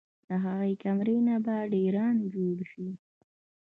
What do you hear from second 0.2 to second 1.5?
د هغې کمرې نه